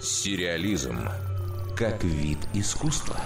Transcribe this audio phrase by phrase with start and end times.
[0.00, 0.96] Сериализм
[1.76, 3.16] как вид искусства.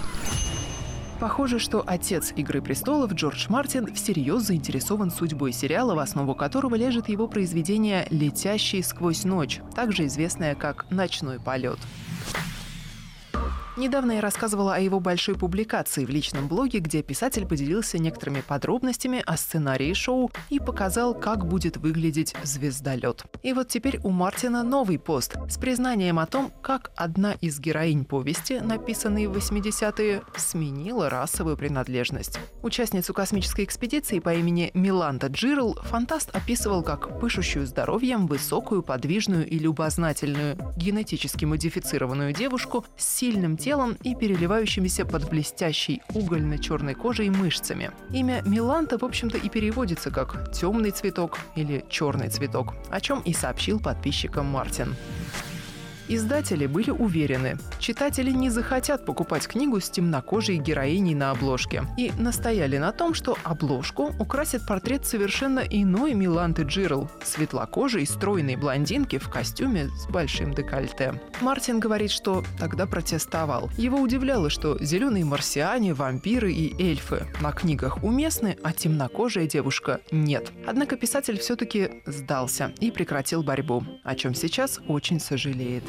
[1.19, 7.09] Похоже, что отец «Игры престолов» Джордж Мартин всерьез заинтересован судьбой сериала, в основу которого лежит
[7.09, 11.77] его произведение «Летящий сквозь ночь», также известное как «Ночной полет».
[13.75, 19.23] Недавно я рассказывала о его большой публикации в личном блоге, где писатель поделился некоторыми подробностями
[19.25, 23.23] о сценарии шоу и показал, как будет выглядеть звездолет.
[23.41, 28.05] И вот теперь у Мартина новый пост с признанием о том, как одна из героинь
[28.05, 32.37] повести, написанной в 80-е, сменила расовую принадлежность.
[32.61, 39.57] Участницу космической экспедиции по имени Миланда Джирл фантаст описывал как пышущую здоровьем, высокую, подвижную и
[39.57, 47.91] любознательную, генетически модифицированную девушку с сильным телом и переливающимися под блестящей угольно-черной кожей мышцами.
[48.11, 53.33] Имя Миланта, в общем-то, и переводится как «темный цветок» или «черный цветок», о чем и
[53.33, 54.95] сообщил подписчикам Мартин.
[56.09, 62.77] Издатели были уверены, читатели не захотят покупать книгу с темнокожей героиней на обложке и настояли
[62.77, 69.89] на том, что обложку украсит портрет совершенно иной Миланты Джирл, светлокожей, стройной блондинки в костюме
[69.89, 71.21] с большим декольте.
[71.41, 73.69] Мартин говорит, что тогда протестовал.
[73.77, 80.53] Его удивляло, что зеленые марсиане, вампиры и эльфы на книгах уместны, а темнокожая девушка нет.
[80.65, 85.83] Однако писатель все-таки сдался и прекратил борьбу, о чем сейчас очень сожалеет.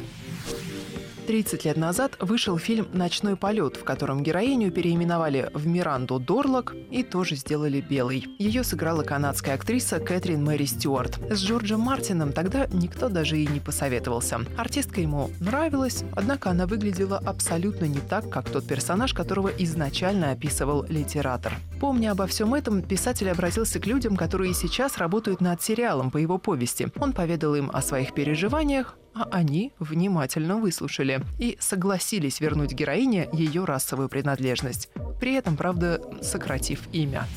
[1.25, 7.03] 30 лет назад вышел фильм «Ночной полет», в котором героиню переименовали в Миранду Дорлок и
[7.03, 8.27] тоже сделали белой.
[8.37, 11.19] Ее сыграла канадская актриса Кэтрин Мэри Стюарт.
[11.31, 14.41] С Джорджем Мартином тогда никто даже и не посоветовался.
[14.55, 20.85] Артистка ему нравилась, однако она выглядела абсолютно не так, как тот персонаж, которого изначально описывал
[20.87, 21.53] литератор.
[21.79, 26.37] Помня обо всем этом, писатель обратился к людям, которые сейчас работают над сериалом по его
[26.37, 26.87] повести.
[26.99, 33.65] Он поведал им о своих переживаниях, а они внимательно выслушали и согласились вернуть героине ее
[33.65, 37.27] расовую принадлежность, при этом, правда, сократив имя.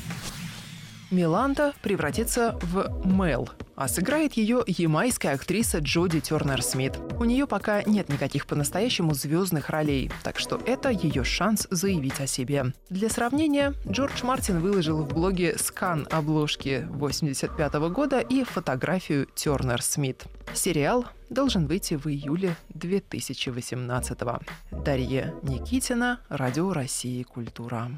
[1.11, 6.99] Миланта превратится в Мел, а сыграет ее ямайская актриса Джоди Тернер Смит.
[7.17, 12.27] У нее пока нет никаких по-настоящему звездных ролей, так что это ее шанс заявить о
[12.27, 12.73] себе.
[12.89, 20.25] Для сравнения, Джордж Мартин выложил в блоге скан обложки 85 года и фотографию Тернер Смит.
[20.53, 24.41] Сериал должен выйти в июле 2018 -го.
[24.71, 27.89] Дарья Никитина, Радио России «Культура».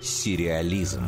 [0.00, 1.04] Сериализм.